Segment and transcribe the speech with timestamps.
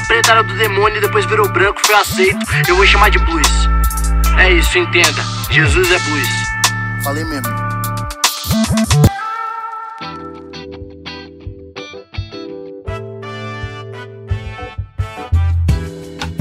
[0.00, 2.38] era preta, era do demônio e depois virou branco, foi aceito.
[2.68, 3.46] Eu vou chamar de blues.
[4.38, 5.22] É isso, entenda.
[5.50, 6.28] Jesus é blues.
[7.04, 7.48] Falei mesmo.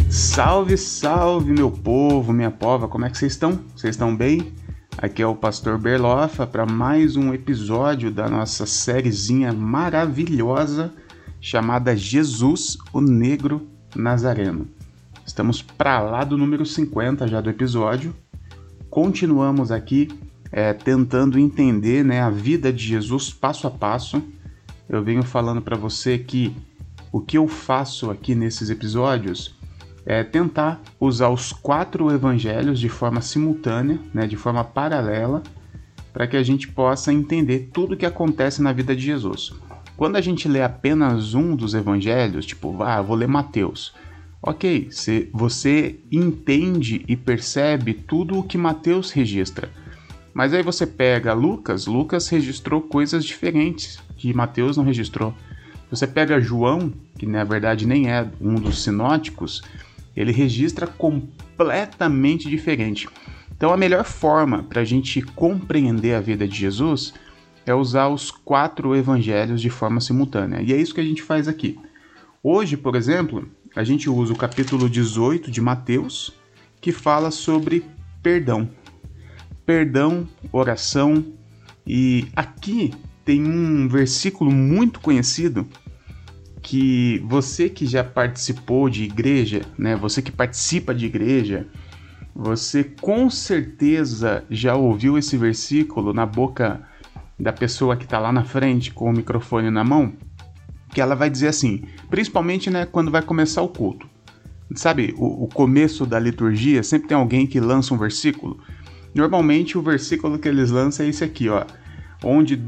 [0.09, 3.59] Salve, salve, meu povo, minha pova, como é que vocês estão?
[3.75, 4.53] Vocês estão bem?
[4.97, 10.93] Aqui é o Pastor Berlofa para mais um episódio da nossa sériezinha maravilhosa
[11.41, 14.67] chamada Jesus, o Negro Nazareno.
[15.25, 18.13] Estamos para lá do número 50 já do episódio.
[18.89, 20.09] Continuamos aqui
[20.51, 24.21] é, tentando entender né, a vida de Jesus passo a passo.
[24.89, 26.55] Eu venho falando para você que
[27.11, 29.55] o que eu faço aqui nesses episódios
[30.05, 35.43] é tentar usar os quatro evangelhos de forma simultânea, né, de forma paralela,
[36.11, 39.53] para que a gente possa entender tudo o que acontece na vida de Jesus.
[39.99, 43.93] Quando a gente lê apenas um dos evangelhos, tipo, ah, vou ler Mateus.
[44.41, 44.87] Ok,
[45.33, 49.69] você entende e percebe tudo o que Mateus registra.
[50.33, 55.33] Mas aí você pega Lucas, Lucas registrou coisas diferentes que Mateus não registrou.
[55.91, 59.61] Você pega João, que na verdade nem é um dos sinóticos,
[60.15, 63.05] ele registra completamente diferente.
[63.51, 67.13] Então, a melhor forma para a gente compreender a vida de Jesus
[67.69, 70.59] é usar os quatro evangelhos de forma simultânea.
[70.59, 71.77] E é isso que a gente faz aqui.
[72.41, 76.33] Hoje, por exemplo, a gente usa o capítulo 18 de Mateus,
[76.81, 77.85] que fala sobre
[78.23, 78.67] perdão.
[79.67, 81.23] Perdão, oração.
[81.85, 82.91] E aqui
[83.23, 85.67] tem um versículo muito conhecido
[86.63, 91.67] que você que já participou de igreja, né, você que participa de igreja,
[92.35, 96.88] você com certeza já ouviu esse versículo na boca
[97.39, 100.13] da pessoa que está lá na frente com o microfone na mão,
[100.93, 104.07] que ela vai dizer assim, principalmente né, quando vai começar o culto.
[104.75, 108.59] Sabe, o, o começo da liturgia sempre tem alguém que lança um versículo.
[109.15, 111.65] Normalmente o versículo que eles lançam é esse aqui, ó.
[112.23, 112.61] Onde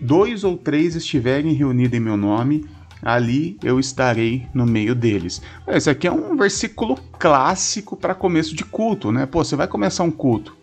[0.00, 2.66] dois ou três estiverem reunidos em meu nome,
[3.02, 5.42] ali eu estarei no meio deles.
[5.66, 9.26] Esse aqui é um versículo clássico para começo de culto, né?
[9.26, 10.56] Pô, você vai começar um culto,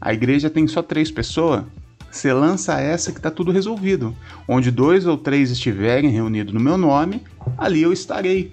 [0.00, 1.64] a igreja tem só três pessoas,
[2.10, 4.16] você lança essa que está tudo resolvido.
[4.48, 7.22] Onde dois ou três estiverem reunidos no meu nome,
[7.58, 8.52] ali eu estarei.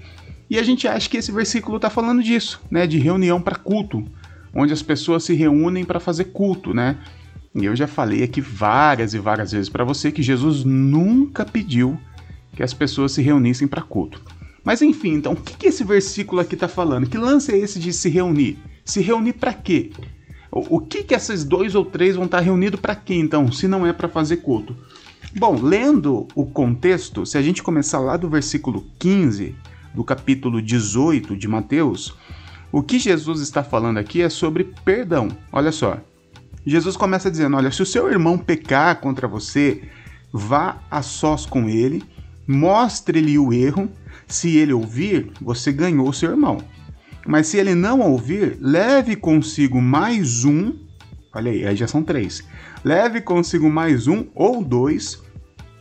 [0.50, 2.86] E a gente acha que esse versículo está falando disso, né?
[2.86, 4.04] De reunião para culto,
[4.54, 6.98] onde as pessoas se reúnem para fazer culto, né?
[7.56, 12.00] E eu já falei aqui várias e várias vezes para você que Jesus nunca pediu
[12.56, 14.22] que as pessoas se reunissem para culto.
[14.64, 17.08] Mas enfim, então, o que, que esse versículo aqui está falando?
[17.08, 18.58] Que lance é esse de se reunir?
[18.86, 19.92] Se reunir para quê?
[20.54, 23.68] O, o, que, que esses dois ou três vão estar reunidos para quê, então, se
[23.68, 24.76] não é para fazer culto?
[25.36, 29.56] Bom, lendo o contexto, se a gente começar lá do versículo 15
[29.94, 32.14] do capítulo 18 de Mateus,
[32.72, 35.30] o que Jesus está falando aqui é sobre perdão.
[35.52, 35.98] Olha só.
[36.66, 39.82] Jesus começa dizendo: Olha, se o seu irmão pecar contra você,
[40.32, 42.04] vá a sós com ele
[42.48, 43.90] Mostre-lhe o erro.
[44.28, 46.58] Se ele ouvir, você ganhou seu irmão.
[47.26, 50.74] Mas se ele não ouvir, leve consigo mais um.
[51.34, 52.44] Olha aí, aí já são três.
[52.84, 55.22] Leve consigo mais um ou dois,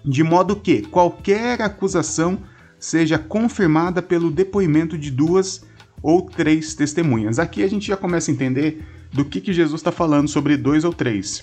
[0.05, 2.39] de modo que qualquer acusação
[2.79, 5.65] seja confirmada pelo depoimento de duas
[6.03, 7.39] ou três testemunhas.
[7.39, 10.85] Aqui a gente já começa a entender do que, que Jesus está falando sobre dois
[10.85, 11.43] ou três.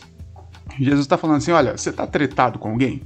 [0.80, 3.04] Jesus está falando assim: olha, você está tretado com alguém?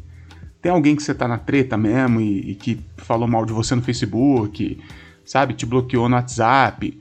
[0.64, 3.76] tem alguém que você tá na treta mesmo e, e, que falou mal de você
[3.76, 4.80] no Facebook,
[5.26, 5.54] sabe?
[5.54, 7.00] Te bloqueou no WhatsApp.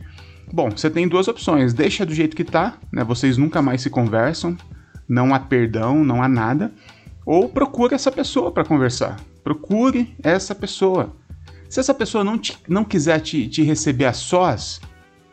[0.53, 1.73] Bom, você tem duas opções.
[1.73, 3.03] Deixa do jeito que tá, né?
[3.03, 4.57] Vocês nunca mais se conversam,
[5.09, 6.73] não há perdão, não há nada.
[7.25, 9.19] Ou procure essa pessoa para conversar.
[9.43, 11.17] Procure essa pessoa.
[11.69, 14.81] Se essa pessoa não, te, não quiser te, te receber a sós,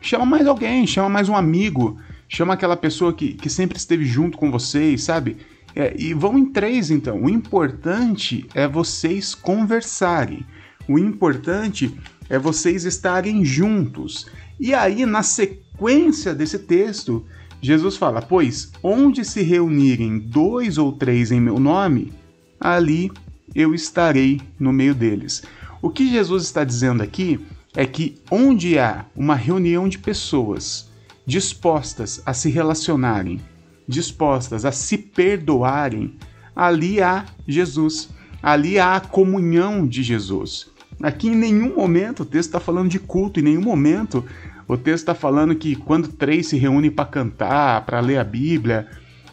[0.00, 4.38] chama mais alguém, chama mais um amigo, chama aquela pessoa que, que sempre esteve junto
[4.38, 5.36] com vocês, sabe?
[5.74, 7.22] É, e vão em três então.
[7.22, 10.46] O importante é vocês conversarem.
[10.88, 11.94] O importante
[12.30, 14.26] é vocês estarem juntos.
[14.58, 17.26] E aí, na sequência desse texto,
[17.60, 22.12] Jesus fala: Pois onde se reunirem dois ou três em meu nome,
[22.58, 23.10] ali
[23.54, 25.42] eu estarei no meio deles.
[25.82, 27.40] O que Jesus está dizendo aqui
[27.74, 30.88] é que onde há uma reunião de pessoas
[31.26, 33.40] dispostas a se relacionarem,
[33.86, 36.16] dispostas a se perdoarem,
[36.54, 38.08] ali há Jesus,
[38.42, 40.70] ali há a comunhão de Jesus.
[41.02, 44.24] Aqui em nenhum momento o texto está falando de culto, em nenhum momento
[44.68, 48.86] o texto está falando que quando três se reúnem para cantar, para ler a Bíblia,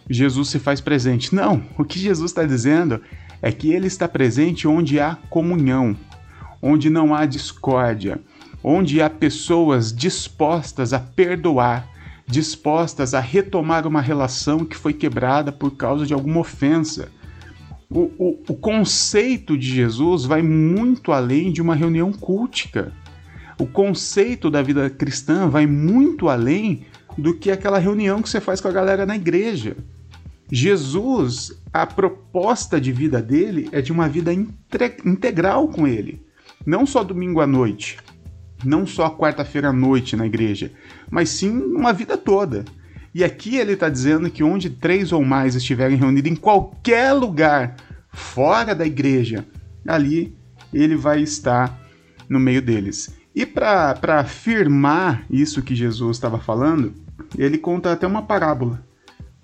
[0.09, 1.35] Jesus se faz presente.
[1.35, 3.01] Não, o que Jesus está dizendo
[3.41, 5.95] é que ele está presente onde há comunhão,
[6.61, 8.19] onde não há discórdia,
[8.63, 11.87] onde há pessoas dispostas a perdoar,
[12.25, 17.09] dispostas a retomar uma relação que foi quebrada por causa de alguma ofensa.
[17.97, 22.93] O, o, o conceito de Jesus vai muito além de uma reunião cultica.
[23.57, 26.85] O conceito da vida cristã vai muito além
[27.17, 29.75] do que aquela reunião que você faz com a galera na igreja.
[30.51, 36.21] Jesus, a proposta de vida dele é de uma vida integral com ele.
[36.63, 37.97] Não só domingo à noite,
[38.63, 40.71] não só quarta-feira à noite na igreja,
[41.09, 42.63] mas sim uma vida toda.
[43.11, 47.75] E aqui ele está dizendo que onde três ou mais estiverem reunidos em qualquer lugar
[48.17, 49.45] fora da igreja,
[49.87, 50.35] ali
[50.73, 51.79] ele vai estar
[52.27, 53.15] no meio deles.
[53.33, 56.93] E para afirmar isso que Jesus estava falando,
[57.37, 58.83] ele conta até uma parábola.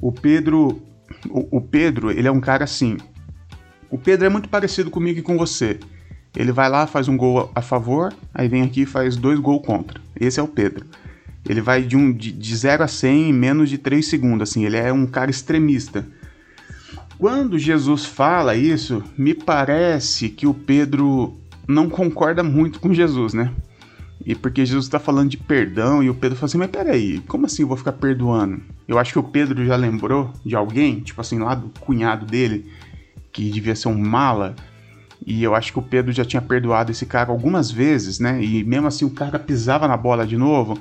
[0.01, 0.81] O Pedro
[1.29, 2.97] o, o Pedro, ele é um cara assim.
[3.89, 5.79] O Pedro é muito parecido comigo e com você.
[6.35, 9.65] Ele vai lá, faz um gol a favor, aí vem aqui e faz dois gols
[9.65, 10.01] contra.
[10.19, 10.85] Esse é o Pedro.
[11.47, 14.65] Ele vai de, um, de, de 0 a 100 em menos de 3 segundos, assim,
[14.65, 16.07] ele é um cara extremista.
[17.17, 21.37] Quando Jesus fala isso, me parece que o Pedro
[21.67, 23.51] não concorda muito com Jesus, né?
[24.25, 27.45] E porque Jesus está falando de perdão e o Pedro fala assim: Mas peraí, como
[27.45, 28.61] assim eu vou ficar perdoando?
[28.87, 32.71] Eu acho que o Pedro já lembrou de alguém, tipo assim, lá do cunhado dele,
[33.31, 34.55] que devia ser um mala.
[35.25, 38.43] E eu acho que o Pedro já tinha perdoado esse cara algumas vezes, né?
[38.43, 40.77] E mesmo assim o cara pisava na bola de novo.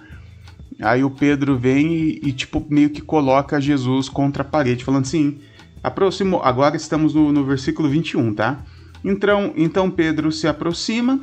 [0.80, 5.02] Aí o Pedro vem e, e tipo, meio que coloca Jesus contra a parede, falando
[5.02, 5.38] assim:
[5.82, 6.42] aproximou.
[6.42, 8.60] Agora estamos no, no versículo 21, tá?
[9.04, 11.20] Então, então Pedro se aproxima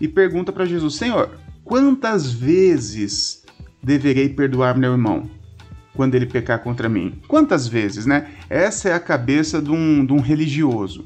[0.00, 1.30] e pergunta para Jesus: Senhor,
[1.70, 3.44] Quantas vezes
[3.80, 5.30] deverei perdoar meu irmão
[5.94, 7.20] quando ele pecar contra mim?
[7.28, 8.32] Quantas vezes, né?
[8.50, 11.04] Essa é a cabeça de um, de um religioso.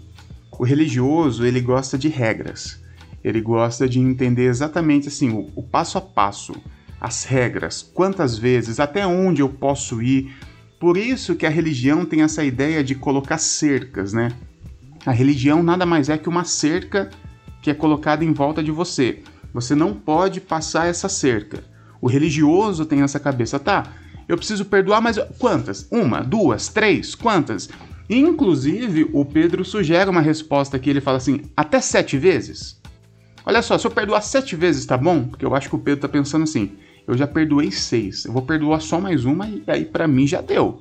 [0.51, 2.83] O religioso, ele gosta de regras.
[3.23, 6.55] Ele gosta de entender exatamente assim, o, o passo a passo,
[6.99, 10.35] as regras, quantas vezes, até onde eu posso ir.
[10.85, 14.31] Por isso que a religião tem essa ideia de colocar cercas, né?
[15.07, 17.09] A religião nada mais é que uma cerca
[17.63, 19.23] que é colocada em volta de você.
[19.55, 21.65] Você não pode passar essa cerca.
[22.03, 23.95] O religioso tem essa cabeça, tá?
[24.29, 25.89] Eu preciso perdoar, mas quantas?
[25.91, 27.67] Uma, duas, três, quantas?
[28.11, 32.79] Inclusive, o Pedro sugere uma resposta que ele fala assim: até sete vezes?
[33.47, 35.29] Olha só, se eu perdoar sete vezes, tá bom?
[35.29, 36.73] Porque eu acho que o Pedro tá pensando assim:
[37.07, 40.41] eu já perdoei seis, eu vou perdoar só mais uma e aí para mim já
[40.41, 40.81] deu.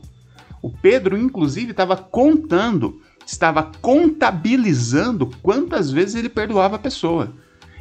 [0.62, 7.34] O Pedro, inclusive, estava contando, estava contabilizando quantas vezes ele perdoava a pessoa.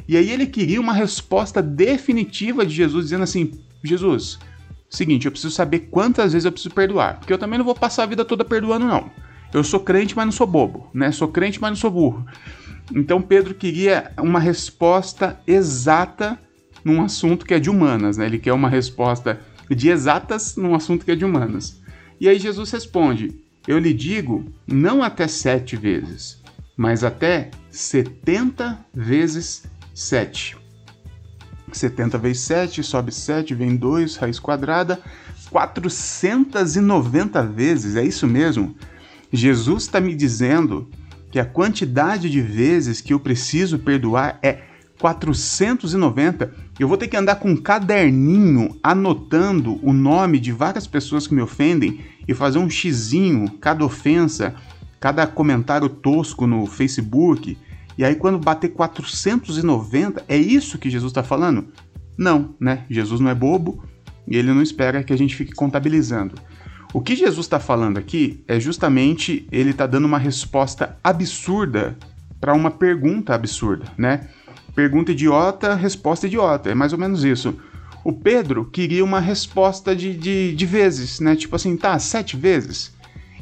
[0.05, 4.37] E aí ele queria uma resposta definitiva de Jesus, dizendo assim: Jesus,
[4.89, 8.03] seguinte, eu preciso saber quantas vezes eu preciso perdoar, porque eu também não vou passar
[8.03, 9.09] a vida toda perdoando, não.
[9.53, 11.11] Eu sou crente, mas não sou bobo, né?
[11.11, 12.25] Sou crente, mas não sou burro.
[12.93, 16.37] Então Pedro queria uma resposta exata
[16.83, 18.25] num assunto que é de humanas, né?
[18.25, 19.39] Ele quer uma resposta
[19.69, 21.81] de exatas num assunto que é de humanas.
[22.19, 23.33] E aí Jesus responde:
[23.67, 26.41] Eu lhe digo, não até sete vezes,
[26.75, 29.63] mas até setenta vezes
[29.93, 30.57] 7.
[31.71, 35.01] 70 vezes 7, sobe 7, vem 2, raiz quadrada,
[35.49, 38.75] 490 vezes, é isso mesmo?
[39.31, 40.87] Jesus está me dizendo
[41.31, 44.61] que a quantidade de vezes que eu preciso perdoar é
[44.99, 46.53] 490.
[46.79, 51.33] Eu vou ter que andar com um caderninho anotando o nome de várias pessoas que
[51.33, 54.55] me ofendem e fazer um xizinho cada ofensa,
[54.99, 57.57] cada comentário tosco no Facebook
[57.97, 61.67] e aí, quando bater 490, é isso que Jesus está falando?
[62.17, 62.85] Não, né?
[62.89, 63.83] Jesus não é bobo
[64.27, 66.35] e ele não espera que a gente fique contabilizando.
[66.93, 71.97] O que Jesus está falando aqui é justamente ele está dando uma resposta absurda
[72.39, 74.27] para uma pergunta absurda, né?
[74.75, 76.69] Pergunta idiota, resposta idiota.
[76.69, 77.55] É mais ou menos isso.
[78.03, 81.35] O Pedro queria uma resposta de, de, de vezes, né?
[81.35, 82.93] Tipo assim, tá, sete vezes.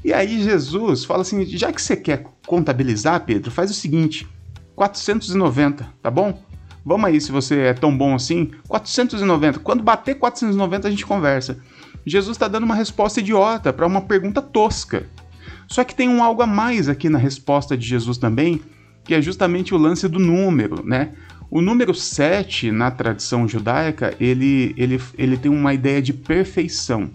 [0.04, 4.28] E aí Jesus fala assim: já que você quer contabilizar, Pedro, faz o seguinte
[4.76, 6.40] 490, tá bom?
[6.84, 9.60] Vamos aí, se você é tão bom assim, 490.
[9.60, 11.60] Quando bater 490, a gente conversa.
[12.06, 15.08] Jesus está dando uma resposta idiota para uma pergunta tosca.
[15.68, 18.62] Só que tem um algo a mais aqui na resposta de Jesus também,
[19.04, 21.14] que é justamente o lance do número, né?
[21.50, 27.12] O número 7, na tradição judaica, ele, ele, ele tem uma ideia de perfeição.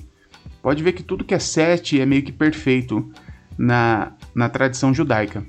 [0.60, 3.10] Pode ver que tudo que é 7 é meio que perfeito
[3.56, 5.46] na, na tradição judaica.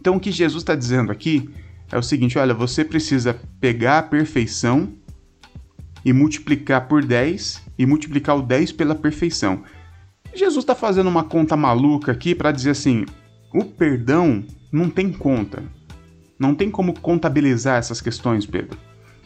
[0.00, 1.50] Então o que Jesus está dizendo aqui
[1.90, 4.94] é o seguinte: olha, você precisa pegar a perfeição
[6.04, 9.62] e multiplicar por 10 e multiplicar o 10 pela perfeição.
[10.34, 13.04] Jesus está fazendo uma conta maluca aqui para dizer assim:
[13.52, 15.62] o perdão não tem conta.
[16.38, 18.78] Não tem como contabilizar essas questões, Pedro.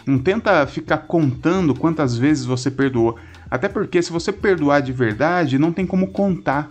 [0.06, 3.18] Não tenta ficar contando quantas vezes você perdoou.
[3.50, 6.70] Até porque se você perdoar de verdade, não tem como contar.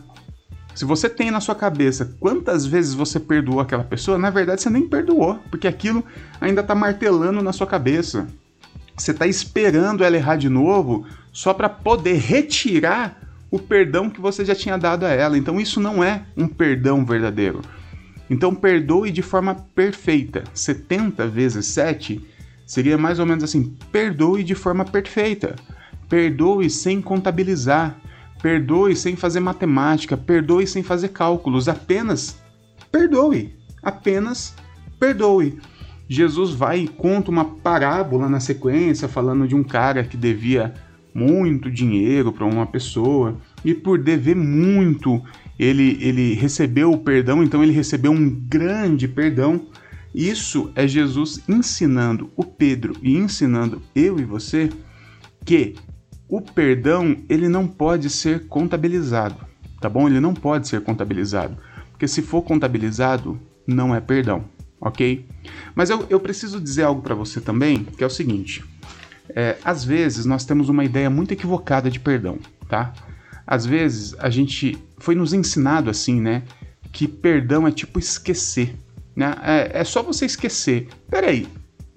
[0.74, 4.70] Se você tem na sua cabeça quantas vezes você perdoou aquela pessoa, na verdade você
[4.70, 6.04] nem perdoou, porque aquilo
[6.40, 8.28] ainda está martelando na sua cabeça.
[8.96, 13.19] Você está esperando ela errar de novo só para poder retirar
[13.52, 15.38] o perdão que você já tinha dado a ela.
[15.38, 17.62] Então isso não é um perdão verdadeiro.
[18.30, 20.44] Então perdoe de forma perfeita.
[20.54, 22.22] 70 vezes 7
[22.66, 25.56] seria mais ou menos assim: perdoe de forma perfeita.
[26.08, 27.98] Perdoe sem contabilizar.
[28.42, 30.16] Perdoe sem fazer matemática.
[30.16, 31.68] Perdoe sem fazer cálculos.
[31.68, 32.40] Apenas
[32.92, 33.56] perdoe.
[33.82, 34.54] Apenas
[35.00, 35.60] perdoe.
[36.08, 40.74] Jesus vai e conta uma parábola na sequência falando de um cara que devia
[41.14, 45.22] muito dinheiro para uma pessoa e por dever muito
[45.58, 49.68] ele, ele recebeu o perdão, então ele recebeu um grande perdão.
[50.16, 54.70] Isso é Jesus ensinando o Pedro e ensinando eu e você
[55.46, 55.76] que
[56.28, 59.36] o perdão ele não pode ser contabilizado,
[59.82, 60.08] tá bom?
[60.08, 61.58] Ele não pode ser contabilizado,
[61.92, 64.46] porque se for contabilizado não é perdão,
[64.80, 65.26] ok?
[65.76, 68.64] Mas eu, eu preciso dizer algo para você também, que é o seguinte:
[69.36, 72.94] é, às vezes nós temos uma ideia muito equivocada de perdão, tá?
[73.46, 76.44] Às vezes a gente foi nos ensinado assim, né?
[76.92, 78.76] Que perdão é tipo esquecer,
[79.16, 79.36] né?
[79.44, 80.88] É, é só você esquecer.
[81.10, 81.48] Peraí,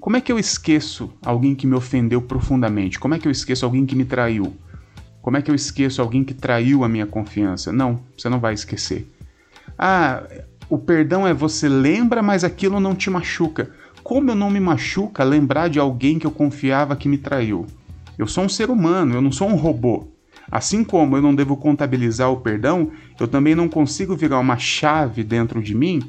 [0.00, 2.98] como é que eu esqueço alguém que me ofendeu profundamente?
[2.98, 4.56] Como é que eu esqueço alguém que me traiu?
[5.22, 7.72] Como é que eu esqueço alguém que traiu a minha confiança?
[7.72, 9.08] Não, você não vai esquecer.
[9.78, 10.24] Ah,
[10.68, 13.70] o perdão é você lembra, mas aquilo não te machuca.
[14.02, 17.66] Como eu não me machuca lembrar de alguém que eu confiava que me traiu?
[18.18, 20.08] Eu sou um ser humano, eu não sou um robô.
[20.50, 25.22] Assim como eu não devo contabilizar o perdão, eu também não consigo virar uma chave
[25.22, 26.02] dentro de mim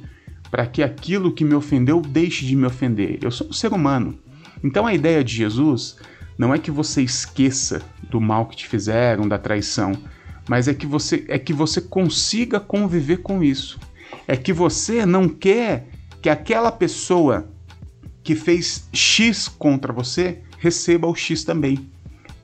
[0.49, 3.19] para que aquilo que me ofendeu deixe de me ofender.
[3.21, 4.17] Eu sou um ser humano.
[4.63, 5.97] Então a ideia de Jesus
[6.37, 9.93] não é que você esqueça do mal que te fizeram, da traição,
[10.49, 13.79] mas é que você é que você consiga conviver com isso.
[14.27, 15.87] É que você não quer
[16.21, 17.52] que aquela pessoa
[18.23, 21.89] que fez X contra você receba o X também.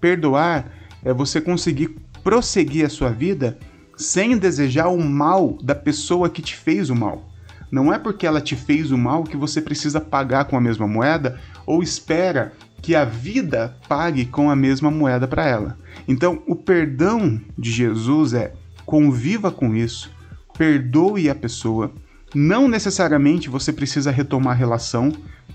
[0.01, 0.71] Perdoar
[1.03, 3.57] é você conseguir prosseguir a sua vida
[3.95, 7.29] sem desejar o mal da pessoa que te fez o mal.
[7.71, 10.87] Não é porque ela te fez o mal que você precisa pagar com a mesma
[10.87, 15.77] moeda ou espera que a vida pague com a mesma moeda para ela.
[16.07, 18.53] Então, o perdão de Jesus é
[18.85, 20.11] conviva com isso,
[20.57, 21.91] perdoe a pessoa.
[22.33, 25.11] Não necessariamente você precisa retomar a relação,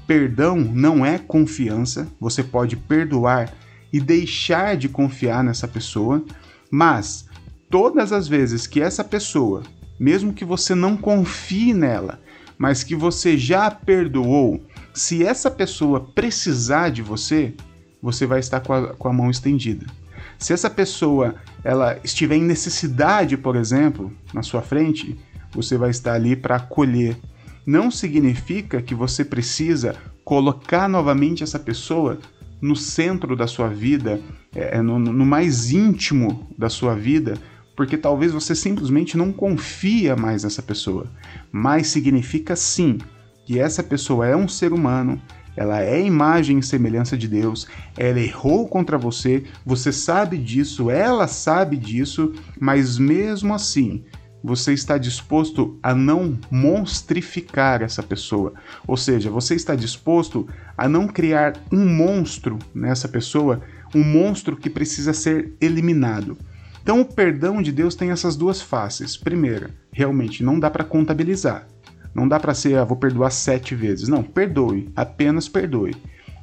[0.06, 3.52] Perdão não é confiança, você pode perdoar
[3.92, 6.24] e deixar de confiar nessa pessoa,
[6.70, 7.26] mas
[7.70, 9.62] todas as vezes que essa pessoa,
[9.98, 12.20] mesmo que você não confie nela,
[12.58, 17.54] mas que você já perdoou, se essa pessoa precisar de você,
[18.02, 19.86] você vai estar com a, com a mão estendida.
[20.38, 25.18] Se essa pessoa ela estiver em necessidade, por exemplo, na sua frente,
[25.52, 27.16] você vai estar ali para acolher
[27.66, 32.18] não significa que você precisa colocar novamente essa pessoa
[32.60, 34.20] no centro da sua vida,
[34.54, 37.36] é, no, no mais íntimo da sua vida,
[37.76, 41.06] porque talvez você simplesmente não confia mais nessa pessoa.
[41.50, 42.98] Mas significa sim
[43.44, 45.20] que essa pessoa é um ser humano,
[45.56, 47.66] ela é imagem e semelhança de Deus,
[47.96, 54.04] ela errou contra você, você sabe disso, ela sabe disso, mas mesmo assim
[54.44, 58.52] você está disposto a não monstrificar essa pessoa.
[58.86, 60.46] Ou seja, você está disposto
[60.76, 63.62] a não criar um monstro nessa pessoa,
[63.94, 66.36] um monstro que precisa ser eliminado.
[66.82, 69.16] Então, o perdão de Deus tem essas duas faces.
[69.16, 71.66] Primeira, realmente não dá para contabilizar.
[72.14, 74.08] Não dá para ser, ah, vou perdoar sete vezes.
[74.08, 75.96] Não, perdoe, apenas perdoe.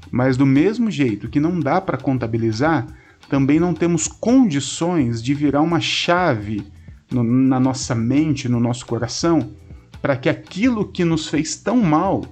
[0.09, 2.87] Mas do mesmo jeito que não dá para contabilizar,
[3.29, 6.65] também não temos condições de virar uma chave
[7.11, 9.51] no, na nossa mente, no nosso coração,
[10.01, 12.25] para que aquilo que nos fez tão mal,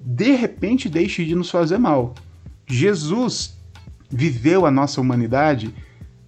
[0.00, 2.14] de repente deixe de nos fazer mal.
[2.66, 3.58] Jesus
[4.10, 5.74] viveu a nossa humanidade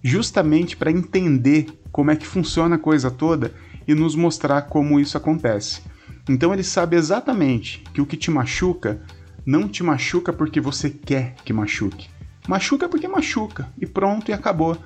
[0.03, 3.53] justamente para entender como é que funciona a coisa toda
[3.87, 5.81] e nos mostrar como isso acontece.
[6.27, 9.01] Então ele sabe exatamente que o que te machuca
[9.45, 12.09] não te machuca porque você quer que machuque.
[12.47, 14.77] Machuca porque machuca e pronto e acabou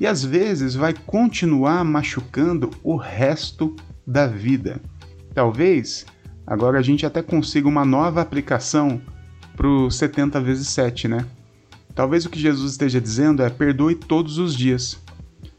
[0.00, 3.74] e às vezes vai continuar machucando o resto
[4.06, 4.80] da vida.
[5.34, 6.06] Talvez
[6.46, 9.00] agora a gente até consiga uma nova aplicação
[9.56, 11.26] para o 70 vezes 7, né?
[11.94, 15.02] Talvez o que Jesus esteja dizendo é perdoe todos os dias.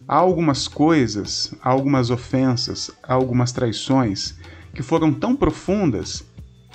[0.08, 4.38] Há algumas coisas, há algumas ofensas, há algumas traições
[4.74, 6.24] que foram tão profundas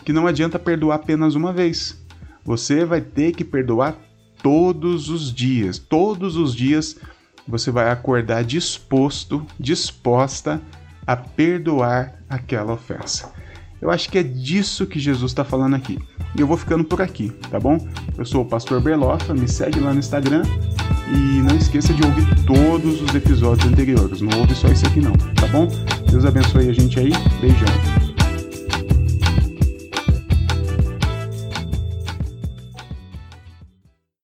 [0.04, 1.98] que não adianta perdoar apenas uma vez.
[2.44, 3.96] Você vai ter que perdoar
[4.42, 5.78] todos os dias.
[5.78, 6.96] Todos os dias
[7.46, 10.60] você vai acordar disposto, disposta
[11.06, 13.32] a perdoar aquela ofensa.
[13.80, 15.98] Eu acho que é disso que Jesus está falando aqui.
[16.34, 17.78] E eu vou ficando por aqui, tá bom?
[18.16, 20.42] Eu sou o Pastor Berlofa, me segue lá no Instagram
[21.14, 24.20] e não esqueça de ouvir todos os episódios anteriores.
[24.22, 25.68] Não ouve só esse aqui não, tá bom?
[26.10, 27.12] Deus abençoe a gente aí.
[27.40, 27.93] Beijão.